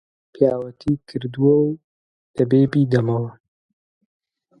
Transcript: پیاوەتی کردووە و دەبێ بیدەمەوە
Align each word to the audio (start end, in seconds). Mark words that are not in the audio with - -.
پیاوەتی 0.33 0.93
کردووە 1.07 1.55
و 1.65 1.69
دەبێ 2.37 2.61
بیدەمەوە 2.71 3.31